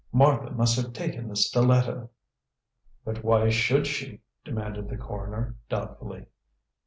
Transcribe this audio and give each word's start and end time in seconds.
Martha 0.11 0.49
must 0.49 0.81
have 0.81 0.93
taken 0.93 1.27
the 1.27 1.35
stiletto." 1.35 2.09
"But 3.05 3.23
why 3.23 3.49
should 3.51 3.85
she?" 3.85 4.21
demanded 4.43 4.89
the 4.89 4.97
coroner, 4.97 5.57
doubtfully. 5.69 6.25